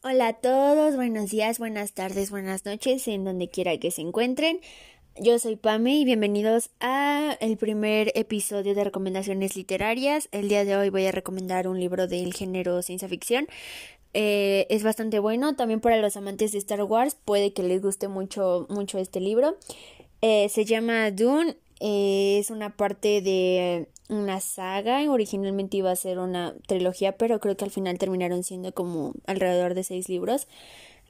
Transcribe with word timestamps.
Hola 0.00 0.28
a 0.28 0.32
todos, 0.34 0.94
buenos 0.94 1.30
días, 1.30 1.58
buenas 1.58 1.92
tardes, 1.92 2.30
buenas 2.30 2.64
noches, 2.64 3.08
en 3.08 3.24
donde 3.24 3.48
quiera 3.48 3.76
que 3.78 3.90
se 3.90 4.00
encuentren. 4.00 4.60
Yo 5.20 5.40
soy 5.40 5.56
Pame 5.56 5.96
y 5.96 6.04
bienvenidos 6.04 6.70
a 6.78 7.36
el 7.40 7.56
primer 7.56 8.12
episodio 8.14 8.76
de 8.76 8.84
recomendaciones 8.84 9.56
literarias. 9.56 10.28
El 10.30 10.48
día 10.48 10.64
de 10.64 10.76
hoy 10.76 10.90
voy 10.90 11.04
a 11.06 11.10
recomendar 11.10 11.66
un 11.66 11.80
libro 11.80 12.06
del 12.06 12.32
género 12.32 12.80
ciencia 12.82 13.08
ficción. 13.08 13.48
Eh, 14.14 14.68
es 14.70 14.84
bastante 14.84 15.18
bueno, 15.18 15.56
también 15.56 15.80
para 15.80 15.96
los 15.96 16.16
amantes 16.16 16.52
de 16.52 16.58
Star 16.58 16.84
Wars 16.84 17.16
puede 17.24 17.52
que 17.52 17.64
les 17.64 17.82
guste 17.82 18.06
mucho, 18.06 18.68
mucho 18.70 18.98
este 18.98 19.18
libro. 19.18 19.58
Eh, 20.22 20.48
se 20.48 20.64
llama 20.64 21.10
Dune 21.10 21.56
eh, 21.80 22.38
es 22.38 22.50
una 22.50 22.76
parte 22.76 23.20
de 23.20 23.88
una 24.08 24.40
saga. 24.40 25.00
Originalmente 25.10 25.76
iba 25.76 25.90
a 25.90 25.96
ser 25.96 26.18
una 26.18 26.54
trilogía, 26.66 27.16
pero 27.16 27.40
creo 27.40 27.56
que 27.56 27.64
al 27.64 27.70
final 27.70 27.98
terminaron 27.98 28.42
siendo 28.42 28.72
como 28.72 29.14
alrededor 29.26 29.74
de 29.74 29.84
seis 29.84 30.08
libros. 30.08 30.46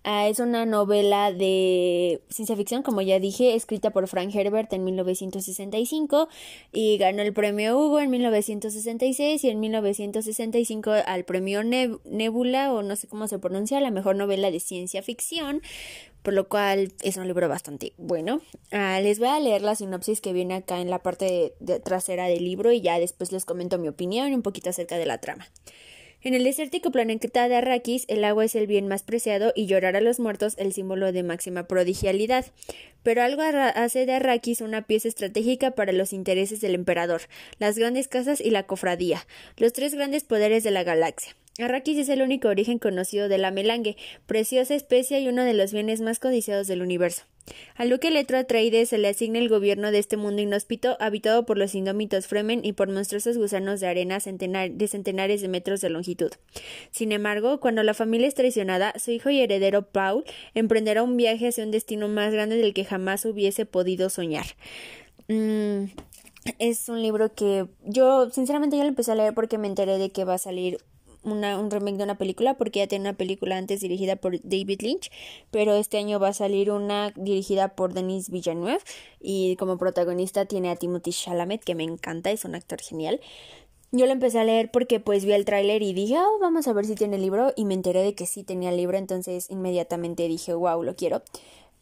Ah, 0.05 0.29
es 0.29 0.39
una 0.39 0.65
novela 0.65 1.33
de 1.33 2.23
ciencia 2.31 2.57
ficción, 2.57 2.83
como 2.83 3.03
ya 3.03 3.19
dije, 3.19 3.55
escrita 3.55 3.91
por 3.91 4.07
Frank 4.07 4.35
Herbert 4.35 4.73
en 4.73 4.85
1965 4.85 6.29
y 6.73 6.97
ganó 6.99 7.23
el 7.23 7.33
premio 7.33 7.77
Hugo 7.77 7.99
en 8.01 8.09
1966 8.11 9.43
y 9.43 9.51
en 9.51 9.61
1965 9.61 10.93
al 11.05 11.25
premio 11.25 11.63
Nebula 11.65 12.73
o 12.73 12.83
no 12.83 12.95
sé 12.95 13.09
cómo 13.09 13.27
se 13.27 13.39
pronuncia, 13.39 13.81
la 13.81 13.91
mejor 13.91 14.15
novela 14.17 14.51
de 14.51 14.61
ciencia 14.61 15.03
ficción 15.03 15.63
por 16.29 16.35
lo 16.35 16.47
cual 16.47 16.93
es 17.03 17.17
un 17.17 17.27
libro 17.27 17.49
bastante 17.49 17.95
bueno. 17.97 18.43
Ah, 18.71 19.01
les 19.03 19.19
voy 19.19 19.29
a 19.29 19.41
leer 19.41 19.63
la 19.63 19.75
sinopsis 19.75 20.21
que 20.21 20.35
viene 20.35 20.57
acá 20.57 20.83
en 20.83 20.91
la 20.91 20.99
parte 20.99 21.55
trasera 21.85 22.27
del 22.27 22.45
libro 22.45 22.71
y 22.71 22.83
ya 22.83 22.99
después 22.99 23.33
les 23.33 23.47
comento 23.47 23.79
mi 23.79 23.89
opinión 23.89 24.35
un 24.35 24.43
poquito 24.43 24.69
acerca 24.69 24.99
de 24.99 25.07
la 25.07 25.23
trama. 25.23 25.49
En 26.21 26.35
el 26.35 26.45
desértico 26.45 26.91
planeta 26.91 27.49
de 27.49 27.57
Arrakis, 27.57 28.05
el 28.09 28.25
agua 28.25 28.45
es 28.45 28.57
el 28.57 28.67
bien 28.67 28.89
más 28.89 29.05
preciado 29.05 29.55
y 29.57 29.65
llorar 29.65 29.97
a 29.97 30.03
los 30.03 30.21
muertos 30.21 30.55
el 30.59 30.75
símbolo 30.75 31.13
de 31.13 31.23
máxima 31.23 31.67
prodigialidad. 31.67 32.45
Pero 33.03 33.23
algo 33.23 33.41
hace 33.41 34.05
de 34.05 34.13
Arrakis 34.13 34.61
una 34.61 34.83
pieza 34.83 35.09
estratégica 35.09 35.71
para 35.71 35.93
los 35.93 36.13
intereses 36.13 36.61
del 36.61 36.75
emperador, 36.75 37.23
las 37.59 37.79
grandes 37.79 38.07
casas 38.07 38.43
y 38.43 38.51
la 38.51 38.65
cofradía, 38.65 39.27
los 39.57 39.73
tres 39.73 39.95
grandes 39.95 40.25
poderes 40.25 40.63
de 40.63 40.73
la 40.73 40.85
galaxia. 40.85 41.35
Arrakis 41.59 41.99
es 41.99 42.09
el 42.09 42.23
único 42.23 42.49
origen 42.49 42.79
conocido 42.79 43.29
de 43.29 43.37
la 43.37 43.51
melange, 43.51 43.97
preciosa 44.27 44.77
especia 44.77 45.19
y 45.19 45.29
uno 45.29 45.43
de 45.43 45.55
los 45.55 45.73
bienes 45.73 46.01
más 46.01 46.21
codiciados 46.21 46.69
del 46.69 46.83
universo. 46.83 47.25
Al 47.75 47.91
duque 47.91 48.11
Letro 48.13 48.39
Atreides 48.39 48.91
se 48.91 48.99
le 48.99 49.09
asigna 49.09 49.41
el 49.41 49.49
gobierno 49.49 49.91
de 49.91 49.99
este 49.99 50.17
mundo 50.17 50.41
inhóspito, 50.41 50.97
habitado 51.01 51.47
por 51.47 51.59
los 51.59 51.75
indómitos 51.75 52.29
Fremen 52.29 52.65
y 52.65 52.75
por 52.75 52.91
monstruosos 52.91 53.39
gusanos 53.39 53.81
de 53.81 53.89
arena 53.89 54.19
de 54.19 54.89
centenares 54.89 55.41
de 55.41 55.49
metros 55.49 55.81
de 55.81 55.91
longitud. 55.91 56.31
Sin 56.93 57.11
embargo, 57.11 57.59
cuando 57.59 57.83
la 57.83 57.95
familia 57.95 58.29
es 58.29 58.35
traicionada, 58.35 58.93
su 58.97 59.11
hijo 59.11 59.31
y 59.31 59.41
heredero 59.41 59.83
Paul 59.83 60.25
emprenderá 60.55 61.03
un 61.03 61.17
viaje 61.17 61.49
hacia 61.49 61.65
un 61.65 61.73
destino 61.73 62.07
más 62.07 62.33
grande 62.33 62.57
del 62.57 62.75
que 62.75 62.85
jamás 62.85 63.25
hubiese 63.25 63.67
podido 63.67 64.11
soñar. 64.11 64.47
Mm, 65.27 65.87
es 66.59 66.89
un 66.89 67.03
libro 67.03 67.35
que 67.35 67.67
yo, 67.85 68.31
sinceramente, 68.31 68.77
ya 68.77 68.85
lo 68.85 68.91
empecé 68.91 69.13
a 69.13 69.17
leer 69.17 69.35
porque 69.35 69.59
me 69.59 69.67
enteré 69.67 69.99
de 69.99 70.11
que 70.11 70.25
va 70.25 70.35
a 70.35 70.39
salir 70.39 70.79
un 71.35 71.71
remake 71.71 71.97
de 71.97 72.05
una 72.05 72.19
película 72.19 72.55
porque 72.55 72.81
ya 72.81 72.87
tiene 72.87 73.09
una 73.09 73.17
película 73.17 73.57
antes 73.57 73.81
dirigida 73.81 74.17
por 74.17 74.41
David 74.43 74.83
Lynch, 74.83 75.11
pero 75.51 75.75
este 75.75 75.99
año 75.99 76.19
va 76.19 76.29
a 76.29 76.33
salir 76.33 76.71
una 76.71 77.13
dirigida 77.17 77.75
por 77.75 77.95
Denis 77.95 78.31
Villeneuve 78.31 78.79
y 79.21 79.57
como 79.57 79.79
protagonista 79.79 80.45
tiene 80.45 80.71
a 80.71 80.77
Timothy 80.77 81.13
Chalamet 81.13 81.63
que 81.65 81.75
me 81.75 81.85
encanta, 81.85 82.31
es 82.31 82.45
un 82.45 82.55
actor 82.55 82.81
genial. 82.81 83.21
Yo 83.91 84.05
lo 84.05 84.13
empecé 84.13 84.39
a 84.39 84.45
leer 84.45 84.71
porque 84.71 85.01
pues 85.01 85.25
vi 85.25 85.33
el 85.33 85.47
tráiler 85.47 85.83
y 85.83 85.95
dije, 85.95 86.19
oh, 86.19 86.39
vamos 86.41 86.69
a 86.69 86.75
ver 86.75 86.85
si 86.85 86.95
tiene 86.95 87.17
el 87.17 87.23
libro 87.23 87.55
y 87.57 87.65
me 87.65 87.73
enteré 87.73 88.03
de 88.03 88.15
que 88.15 88.27
sí 88.27 88.43
tenía 88.43 88.69
el 88.69 88.77
libro, 88.77 88.99
entonces 88.99 89.51
inmediatamente 89.51 90.29
dije, 90.29 90.53
wow, 90.53 90.83
lo 90.83 90.95
quiero. 90.95 91.23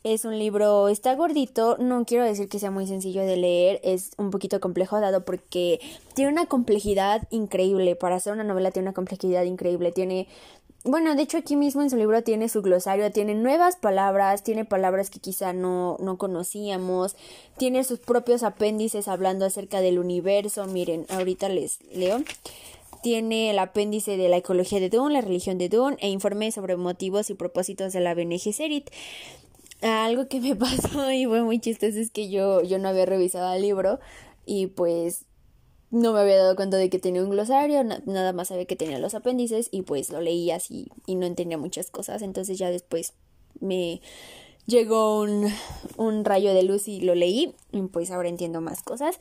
Es 0.06 0.24
un 0.24 0.38
libro, 0.38 0.86
está 0.86 1.16
gordito, 1.16 1.78
no 1.80 2.04
quiero 2.04 2.24
decir 2.24 2.48
que 2.48 2.60
sea 2.60 2.70
muy 2.70 2.86
sencillo 2.86 3.22
de 3.22 3.36
leer, 3.36 3.80
es 3.82 4.12
un 4.18 4.30
poquito 4.30 4.60
complejo 4.60 5.00
dado 5.00 5.24
porque 5.24 5.80
tiene 6.14 6.30
una 6.30 6.46
complejidad 6.46 7.26
increíble, 7.32 7.96
para 7.96 8.14
hacer 8.14 8.32
una 8.32 8.44
novela 8.44 8.70
tiene 8.70 8.86
una 8.86 8.94
complejidad 8.94 9.42
increíble, 9.42 9.90
tiene 9.90 10.28
bueno, 10.84 11.16
de 11.16 11.22
hecho 11.22 11.38
aquí 11.38 11.56
mismo 11.56 11.82
en 11.82 11.90
su 11.90 11.96
libro 11.96 12.22
tiene 12.22 12.48
su 12.48 12.62
glosario, 12.62 13.10
tiene 13.10 13.34
nuevas 13.34 13.74
palabras, 13.74 14.44
tiene 14.44 14.64
palabras 14.64 15.10
que 15.10 15.18
quizá 15.18 15.52
no, 15.52 15.96
no 15.98 16.18
conocíamos, 16.18 17.16
tiene 17.58 17.82
sus 17.82 17.98
propios 17.98 18.44
apéndices 18.44 19.08
hablando 19.08 19.44
acerca 19.44 19.80
del 19.80 19.98
universo, 19.98 20.66
miren, 20.66 21.06
ahorita 21.08 21.48
les 21.48 21.80
leo. 21.92 22.22
Tiene 23.02 23.50
el 23.50 23.58
apéndice 23.58 24.16
de 24.16 24.28
la 24.28 24.38
ecología 24.38 24.80
de 24.80 24.88
Dune, 24.88 25.12
la 25.12 25.20
religión 25.20 25.58
de 25.58 25.68
Dune 25.68 25.96
e 26.00 26.08
informe 26.08 26.50
sobre 26.50 26.76
motivos 26.76 27.30
y 27.30 27.34
propósitos 27.34 27.92
de 27.92 28.00
la 28.00 28.14
Bene 28.14 28.38
Gesserit 28.38 28.90
algo 29.82 30.28
que 30.28 30.40
me 30.40 30.56
pasó 30.56 31.10
y 31.10 31.26
fue 31.26 31.42
muy 31.42 31.58
chistoso 31.60 31.98
es 31.98 32.10
que 32.10 32.30
yo, 32.30 32.62
yo 32.62 32.78
no 32.78 32.88
había 32.88 33.06
revisado 33.06 33.52
el 33.54 33.62
libro 33.62 34.00
y 34.44 34.68
pues 34.68 35.24
no 35.90 36.12
me 36.12 36.20
había 36.20 36.36
dado 36.38 36.56
cuenta 36.56 36.76
de 36.76 36.90
que 36.90 36.98
tenía 36.98 37.22
un 37.22 37.30
glosario, 37.30 37.82
nada 37.84 38.32
más 38.32 38.48
sabía 38.48 38.64
que 38.66 38.76
tenía 38.76 38.98
los 38.98 39.14
apéndices 39.14 39.68
y 39.70 39.82
pues 39.82 40.10
lo 40.10 40.20
leí 40.20 40.50
así 40.50 40.90
y 41.06 41.14
no 41.14 41.26
entendía 41.26 41.58
muchas 41.58 41.90
cosas, 41.90 42.22
entonces 42.22 42.58
ya 42.58 42.70
después 42.70 43.14
me 43.60 44.00
llegó 44.66 45.20
un, 45.20 46.24
rayo 46.24 46.52
de 46.52 46.62
luz 46.62 46.88
y 46.88 47.00
lo 47.00 47.14
leí 47.14 47.54
pues 47.92 48.10
ahora 48.10 48.28
entiendo 48.28 48.60
más 48.60 48.82
cosas. 48.82 49.18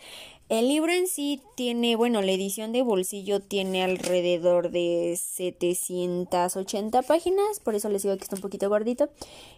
El 0.49 0.67
libro 0.67 0.91
en 0.91 1.07
sí 1.07 1.41
tiene, 1.55 1.95
bueno, 1.95 2.21
la 2.21 2.31
edición 2.31 2.71
de 2.71 2.83
bolsillo 2.83 3.39
tiene 3.39 3.83
alrededor 3.83 4.69
de 4.71 5.17
780 5.19 7.01
páginas, 7.01 7.59
por 7.59 7.75
eso 7.75 7.89
les 7.89 8.03
digo 8.03 8.15
que 8.17 8.23
está 8.23 8.35
un 8.35 8.41
poquito 8.41 8.69
gordito. 8.69 9.09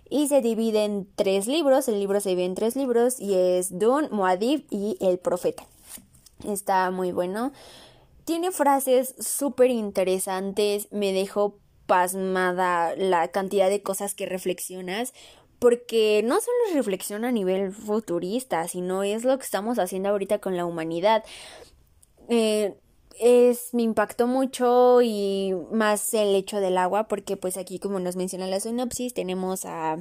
Y 0.09 0.27
se 0.27 0.41
divide 0.41 0.85
en 0.85 1.07
tres 1.15 1.47
libros, 1.47 1.87
el 1.89 1.99
libro 1.99 2.19
se 2.21 2.29
divide 2.29 2.45
en 2.45 2.55
tres 2.55 2.75
libros 2.75 3.19
y 3.19 3.33
es 3.33 3.77
Dun, 3.77 4.07
Muad'Dib 4.11 4.65
y 4.69 4.97
El 5.01 5.19
Profeta. 5.19 5.65
Está 6.45 6.89
muy 6.91 7.11
bueno. 7.11 7.51
Tiene 8.25 8.51
frases 8.51 9.15
súper 9.19 9.71
interesantes, 9.71 10.87
me 10.91 11.13
dejó 11.13 11.57
pasmada 11.85 12.95
la 12.95 13.29
cantidad 13.29 13.69
de 13.69 13.81
cosas 13.81 14.13
que 14.13 14.25
reflexionas 14.25 15.13
porque 15.59 16.21
no 16.23 16.39
solo 16.39 16.57
es 16.69 16.75
reflexión 16.75 17.25
a 17.25 17.31
nivel 17.31 17.71
futurista, 17.71 18.67
sino 18.67 19.03
es 19.03 19.23
lo 19.23 19.37
que 19.37 19.45
estamos 19.45 19.79
haciendo 19.79 20.09
ahorita 20.09 20.39
con 20.39 20.55
la 20.55 20.65
humanidad. 20.65 21.23
Eh, 22.29 22.75
es, 23.19 23.73
me 23.73 23.81
impactó 23.81 24.27
mucho 24.27 25.01
y 25.01 25.53
más 25.71 26.13
el 26.13 26.35
hecho 26.35 26.59
del 26.59 26.77
agua, 26.77 27.07
porque 27.07 27.37
pues 27.37 27.57
aquí 27.57 27.79
como 27.79 27.99
nos 27.99 28.15
menciona 28.15 28.47
la 28.47 28.59
sinopsis, 28.59 29.13
tenemos 29.13 29.65
a 29.65 29.97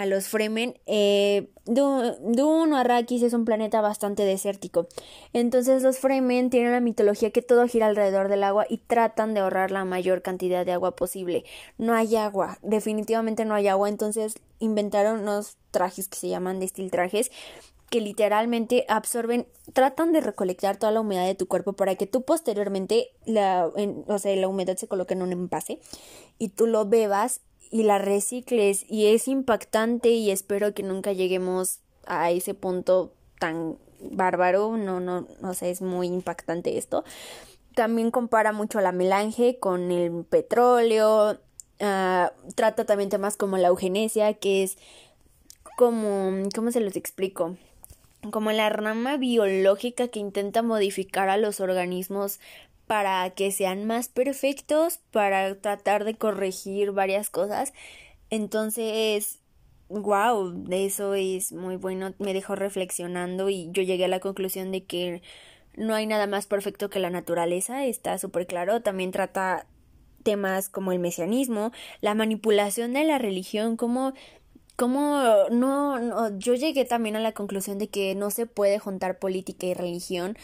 a 0.00 0.06
los 0.06 0.28
Fremen, 0.28 0.78
eh, 0.86 1.50
Dune 1.66 2.72
o 2.72 2.76
Arrakis 2.76 3.22
es 3.22 3.34
un 3.34 3.44
planeta 3.44 3.82
bastante 3.82 4.24
desértico. 4.24 4.88
Entonces 5.34 5.82
los 5.82 5.98
Fremen 5.98 6.48
tienen 6.48 6.72
la 6.72 6.80
mitología 6.80 7.32
que 7.32 7.42
todo 7.42 7.68
gira 7.68 7.84
alrededor 7.84 8.28
del 8.28 8.44
agua 8.44 8.64
y 8.66 8.78
tratan 8.78 9.34
de 9.34 9.40
ahorrar 9.40 9.70
la 9.70 9.84
mayor 9.84 10.22
cantidad 10.22 10.64
de 10.64 10.72
agua 10.72 10.96
posible. 10.96 11.44
No 11.76 11.92
hay 11.92 12.16
agua, 12.16 12.56
definitivamente 12.62 13.44
no 13.44 13.52
hay 13.52 13.68
agua, 13.68 13.90
entonces 13.90 14.36
inventaron 14.58 15.20
unos 15.20 15.58
trajes 15.70 16.08
que 16.08 16.16
se 16.16 16.28
llaman 16.30 16.60
destil 16.60 16.90
trajes 16.90 17.30
que 17.90 18.00
literalmente 18.00 18.86
absorben, 18.88 19.48
tratan 19.74 20.12
de 20.12 20.22
recolectar 20.22 20.78
toda 20.78 20.92
la 20.92 21.00
humedad 21.00 21.26
de 21.26 21.34
tu 21.34 21.46
cuerpo 21.46 21.74
para 21.74 21.96
que 21.96 22.06
tú 22.06 22.22
posteriormente, 22.22 23.08
la, 23.26 23.68
o 24.06 24.18
sea, 24.18 24.34
la 24.34 24.48
humedad 24.48 24.76
se 24.76 24.88
coloque 24.88 25.12
en 25.12 25.22
un 25.22 25.32
envase 25.32 25.78
y 26.38 26.50
tú 26.50 26.66
lo 26.66 26.86
bebas 26.86 27.42
y 27.70 27.84
la 27.84 27.98
recicles 27.98 28.84
y 28.88 29.06
es 29.06 29.28
impactante 29.28 30.10
y 30.10 30.30
espero 30.30 30.74
que 30.74 30.82
nunca 30.82 31.12
lleguemos 31.12 31.78
a 32.06 32.30
ese 32.30 32.54
punto 32.54 33.12
tan 33.38 33.78
bárbaro, 34.00 34.76
no, 34.76 35.00
no, 35.00 35.26
no 35.40 35.54
sé, 35.54 35.70
es 35.70 35.80
muy 35.80 36.08
impactante 36.08 36.76
esto. 36.78 37.04
También 37.74 38.10
compara 38.10 38.52
mucho 38.52 38.80
la 38.80 38.92
melange 38.92 39.58
con 39.58 39.92
el 39.92 40.24
petróleo, 40.24 41.38
ah, 41.80 42.32
trata 42.56 42.84
también 42.84 43.10
temas 43.10 43.36
como 43.36 43.56
la 43.56 43.68
eugenesia, 43.68 44.34
que 44.34 44.64
es 44.64 44.76
como, 45.76 46.48
¿cómo 46.54 46.72
se 46.72 46.80
los 46.80 46.96
explico? 46.96 47.56
Como 48.32 48.50
la 48.52 48.68
rama 48.68 49.16
biológica 49.16 50.08
que 50.08 50.18
intenta 50.18 50.62
modificar 50.62 51.28
a 51.28 51.36
los 51.36 51.60
organismos 51.60 52.40
para 52.90 53.30
que 53.30 53.52
sean 53.52 53.84
más 53.84 54.08
perfectos, 54.08 54.98
para 55.12 55.54
tratar 55.60 56.02
de 56.02 56.16
corregir 56.16 56.90
varias 56.90 57.30
cosas. 57.30 57.72
Entonces, 58.30 59.38
wow, 59.88 60.64
eso 60.72 61.14
es 61.14 61.52
muy 61.52 61.76
bueno, 61.76 62.14
me 62.18 62.34
dejó 62.34 62.56
reflexionando 62.56 63.48
y 63.48 63.68
yo 63.70 63.84
llegué 63.84 64.06
a 64.06 64.08
la 64.08 64.18
conclusión 64.18 64.72
de 64.72 64.82
que 64.86 65.22
no 65.76 65.94
hay 65.94 66.08
nada 66.08 66.26
más 66.26 66.48
perfecto 66.48 66.90
que 66.90 66.98
la 66.98 67.10
naturaleza, 67.10 67.84
está 67.84 68.18
súper 68.18 68.48
claro, 68.48 68.82
también 68.82 69.12
trata 69.12 69.68
temas 70.24 70.68
como 70.68 70.90
el 70.90 70.98
mesianismo, 70.98 71.70
la 72.00 72.14
manipulación 72.16 72.92
de 72.92 73.04
la 73.04 73.18
religión, 73.18 73.76
como 73.76 74.14
no, 74.88 76.38
yo 76.38 76.54
llegué 76.54 76.84
también 76.84 77.14
a 77.14 77.20
la 77.20 77.32
conclusión 77.32 77.78
de 77.78 77.88
que 77.88 78.16
no 78.16 78.30
se 78.30 78.46
puede 78.46 78.80
juntar 78.80 79.20
política 79.20 79.66
y 79.66 79.74
religión 79.74 80.36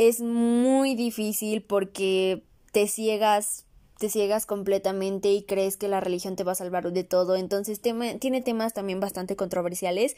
es 0.00 0.22
muy 0.22 0.94
difícil 0.94 1.62
porque 1.62 2.42
te 2.72 2.88
ciegas 2.88 3.66
te 3.98 4.08
ciegas 4.08 4.46
completamente 4.46 5.30
y 5.30 5.42
crees 5.42 5.76
que 5.76 5.86
la 5.86 6.00
religión 6.00 6.34
te 6.34 6.42
va 6.42 6.52
a 6.52 6.54
salvar 6.54 6.90
de 6.90 7.04
todo. 7.04 7.36
Entonces 7.36 7.82
tiene 7.82 8.40
temas 8.40 8.72
también 8.72 8.98
bastante 8.98 9.36
controversiales 9.36 10.16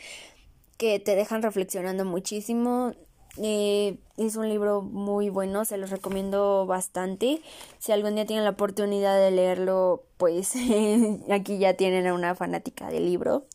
que 0.76 1.00
te 1.00 1.16
dejan 1.16 1.42
reflexionando 1.42 2.04
muchísimo. 2.04 2.92
Eh, 3.38 3.98
es 4.18 4.36
un 4.36 4.48
libro 4.48 4.82
muy 4.82 5.30
bueno, 5.30 5.64
se 5.64 5.78
los 5.78 5.90
recomiendo 5.90 6.64
bastante. 6.64 7.42
Si 7.80 7.90
algún 7.90 8.14
día 8.14 8.24
tienen 8.24 8.44
la 8.44 8.50
oportunidad 8.50 9.18
de 9.18 9.32
leerlo, 9.32 10.04
pues 10.16 10.52
aquí 11.32 11.58
ya 11.58 11.74
tienen 11.74 12.06
a 12.06 12.14
una 12.14 12.36
fanática 12.36 12.88
del 12.88 13.06
libro. 13.06 13.46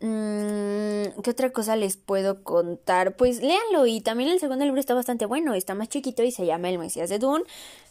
Mm, 0.00 1.20
¿Qué 1.22 1.30
otra 1.30 1.50
cosa 1.50 1.76
les 1.76 1.96
puedo 1.96 2.42
contar? 2.42 3.16
Pues 3.16 3.42
léanlo 3.42 3.86
y 3.86 4.00
también 4.00 4.30
el 4.30 4.40
segundo 4.40 4.64
libro 4.64 4.80
está 4.80 4.94
bastante 4.94 5.26
bueno, 5.26 5.54
está 5.54 5.74
más 5.74 5.88
chiquito 5.88 6.22
y 6.22 6.30
se 6.32 6.46
llama 6.46 6.70
El 6.70 6.78
Mesías 6.78 7.10
de 7.10 7.18
Dune 7.18 7.44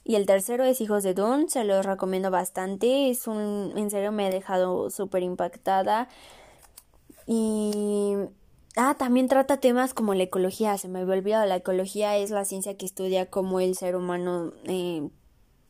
y 0.04 0.16
el 0.16 0.26
tercero 0.26 0.64
es 0.64 0.82
Hijos 0.82 1.04
de 1.04 1.14
Dune, 1.14 1.50
se 1.50 1.64
los 1.64 1.86
recomiendo 1.86 2.32
bastante, 2.32 3.12
es 3.12 3.28
un, 3.28 3.74
en 3.76 3.92
serio 3.92 4.12
me 4.12 4.26
ha 4.26 4.30
dejado 4.32 4.90
súper 4.90 5.22
impactada 5.22 6.10
y 7.28 8.16
Ah, 8.76 8.96
también 8.98 9.28
trata 9.28 9.58
temas 9.58 9.94
como 9.94 10.14
la 10.14 10.24
ecología, 10.24 10.78
se 10.78 10.88
me 10.88 11.00
había 11.00 11.16
olvidado, 11.16 11.46
la 11.46 11.58
ecología 11.58 12.16
es 12.18 12.30
la 12.30 12.46
ciencia 12.46 12.78
que 12.78 12.86
estudia 12.86 13.26
cómo 13.26 13.60
el 13.60 13.76
ser 13.76 13.96
humano 13.96 14.54
eh, 14.66 15.10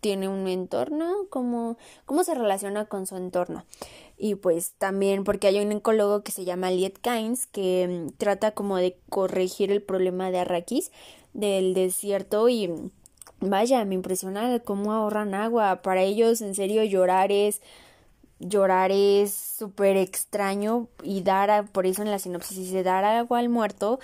tiene 0.01 0.27
un 0.27 0.47
entorno, 0.47 1.11
cómo, 1.29 1.77
cómo 2.05 2.23
se 2.23 2.35
relaciona 2.35 2.85
con 2.85 3.07
su 3.07 3.15
entorno. 3.15 3.63
Y 4.21 4.35
pues 4.35 4.73
también 4.77 5.23
porque 5.23 5.47
hay 5.47 5.59
un 5.61 5.71
ecólogo 5.71 6.23
que 6.23 6.33
se 6.33 6.43
llama 6.43 6.69
Liet 6.69 6.99
Kynes 6.99 7.47
que 7.47 8.07
mm, 8.09 8.17
trata 8.17 8.51
como 8.51 8.75
de 8.75 8.97
corregir 9.09 9.71
el 9.71 9.81
problema 9.81 10.29
de 10.29 10.39
Arrakis 10.39 10.91
del 11.33 11.73
desierto 11.73 12.49
y 12.49 12.67
mm, 12.67 12.91
vaya, 13.39 13.85
me 13.85 13.95
impresiona 13.95 14.59
cómo 14.59 14.91
ahorran 14.91 15.33
agua. 15.33 15.81
Para 15.81 16.01
ellos 16.03 16.41
en 16.41 16.53
serio 16.53 16.83
llorar 16.83 17.31
es 17.31 17.61
llorar 18.39 18.91
es 18.91 19.33
súper 19.33 19.97
extraño 19.97 20.87
y 21.03 21.21
dar, 21.21 21.67
por 21.71 21.85
eso 21.85 22.01
en 22.01 22.11
la 22.11 22.19
sinopsis 22.19 22.57
dice 22.57 22.83
dar 22.83 23.03
agua 23.05 23.39
al 23.39 23.49
muerto 23.49 23.99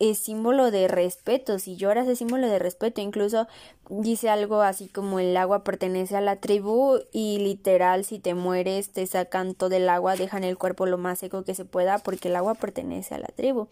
es 0.00 0.18
símbolo 0.18 0.70
de 0.70 0.88
respeto, 0.88 1.58
si 1.58 1.76
lloras 1.76 2.08
es 2.08 2.18
símbolo 2.18 2.48
de 2.48 2.58
respeto, 2.58 3.02
incluso 3.02 3.46
dice 3.90 4.30
algo 4.30 4.62
así 4.62 4.88
como 4.88 5.20
el 5.20 5.36
agua 5.36 5.62
pertenece 5.62 6.16
a 6.16 6.22
la 6.22 6.36
tribu 6.36 6.98
y 7.12 7.38
literal 7.38 8.04
si 8.06 8.18
te 8.18 8.34
mueres 8.34 8.90
te 8.90 9.06
sacan 9.06 9.54
todo 9.54 9.76
el 9.76 9.88
agua, 9.90 10.16
dejan 10.16 10.42
el 10.42 10.56
cuerpo 10.56 10.86
lo 10.86 10.96
más 10.96 11.18
seco 11.18 11.44
que 11.44 11.54
se 11.54 11.66
pueda 11.66 11.98
porque 11.98 12.28
el 12.28 12.36
agua 12.36 12.54
pertenece 12.54 13.14
a 13.14 13.18
la 13.18 13.28
tribu. 13.28 13.68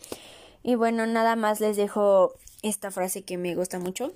Y 0.63 0.75
bueno, 0.75 1.07
nada 1.07 1.35
más 1.35 1.61
les 1.61 1.79
dejo 1.79 2.35
esta 2.63 2.91
frase 2.91 3.23
que 3.23 3.39
me 3.39 3.55
gusta 3.55 3.79
mucho. 3.79 4.13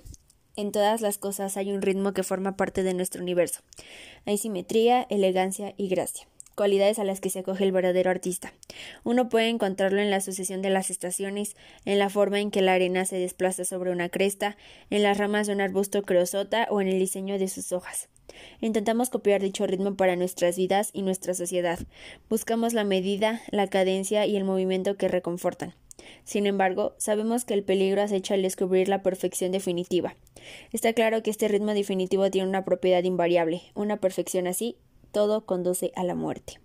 En 0.55 0.71
todas 0.71 1.01
las 1.01 1.17
cosas 1.17 1.57
hay 1.57 1.71
un 1.71 1.81
ritmo 1.81 2.13
que 2.13 2.21
forma 2.21 2.55
parte 2.55 2.83
de 2.83 2.93
nuestro 2.93 3.23
universo. 3.23 3.61
Hay 4.27 4.37
simetría, 4.37 5.07
elegancia 5.09 5.73
y 5.77 5.87
gracia 5.87 6.27
cualidades 6.55 6.99
a 6.99 7.03
las 7.03 7.19
que 7.19 7.29
se 7.29 7.39
acoge 7.39 7.63
el 7.63 7.71
verdadero 7.71 8.09
artista. 8.09 8.53
Uno 9.03 9.29
puede 9.29 9.49
encontrarlo 9.49 10.01
en 10.01 10.11
la 10.11 10.21
sucesión 10.21 10.61
de 10.61 10.69
las 10.69 10.89
estaciones, 10.89 11.55
en 11.85 11.99
la 11.99 12.09
forma 12.09 12.39
en 12.39 12.51
que 12.51 12.61
la 12.61 12.73
arena 12.73 13.05
se 13.05 13.17
desplaza 13.17 13.65
sobre 13.65 13.91
una 13.91 14.09
cresta, 14.09 14.57
en 14.89 15.03
las 15.03 15.17
ramas 15.17 15.47
de 15.47 15.53
un 15.53 15.61
arbusto 15.61 16.03
creosota 16.03 16.67
o 16.69 16.81
en 16.81 16.87
el 16.87 16.99
diseño 16.99 17.37
de 17.37 17.47
sus 17.47 17.71
hojas. 17.71 18.09
Intentamos 18.61 19.09
copiar 19.09 19.41
dicho 19.41 19.67
ritmo 19.67 19.95
para 19.95 20.15
nuestras 20.15 20.57
vidas 20.57 20.89
y 20.93 21.01
nuestra 21.01 21.33
sociedad. 21.33 21.79
Buscamos 22.29 22.73
la 22.73 22.83
medida, 22.83 23.41
la 23.51 23.67
cadencia 23.67 24.25
y 24.25 24.35
el 24.35 24.43
movimiento 24.43 24.97
que 24.97 25.07
reconfortan. 25.07 25.75
Sin 26.23 26.47
embargo, 26.47 26.95
sabemos 26.97 27.45
que 27.45 27.53
el 27.53 27.63
peligro 27.63 28.01
acecha 28.01 28.33
al 28.33 28.41
descubrir 28.41 28.89
la 28.89 29.03
perfección 29.03 29.51
definitiva. 29.51 30.15
Está 30.71 30.93
claro 30.93 31.23
que 31.23 31.29
este 31.29 31.47
ritmo 31.47 31.73
definitivo 31.73 32.29
tiene 32.29 32.47
una 32.47 32.65
propiedad 32.65 33.03
invariable. 33.03 33.61
Una 33.73 33.97
perfección 33.97 34.47
así 34.47 34.77
todo 35.13 35.45
conduce 35.45 35.93
a 35.95 36.03
la 36.03 36.15
muerte. 36.15 36.59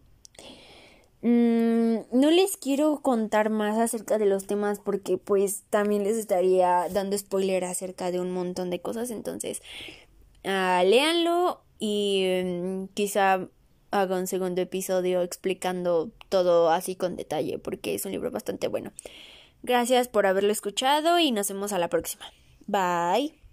Mm, 1.21 1.99
no 2.12 2.31
les 2.31 2.56
quiero 2.56 3.00
contar 3.00 3.50
más 3.50 3.77
acerca 3.77 4.19
de 4.19 4.27
los 4.27 4.47
temas 4.47 4.79
porque 4.79 5.19
pues 5.19 5.65
también 5.69 6.05
les 6.05 6.17
estaría 6.17 6.89
dando 6.91 7.19
spoiler 7.19 7.65
acerca 7.65 8.12
de 8.12 8.21
un 8.21 8.31
montón 8.31 8.71
de 8.71 8.81
cosas, 8.81 9.11
entonces 9.11 9.61
uh, 10.45 10.85
léanlo 10.85 11.61
y 11.81 12.25
mm, 12.45 12.85
quizá 12.95 13.49
haga 13.91 14.17
un 14.17 14.27
segundo 14.29 14.61
episodio 14.61 15.23
explicando 15.23 16.11
todo 16.29 16.71
así 16.71 16.95
con 16.95 17.17
detalle 17.17 17.59
porque 17.59 17.95
es 17.95 18.05
un 18.05 18.12
libro 18.12 18.31
bastante 18.31 18.69
bueno. 18.69 18.93
Gracias 19.62 20.06
por 20.06 20.27
haberlo 20.27 20.53
escuchado 20.53 21.19
y 21.19 21.33
nos 21.33 21.49
vemos 21.49 21.73
a 21.73 21.79
la 21.81 21.89
próxima. 21.89 22.27
Bye. 22.67 23.48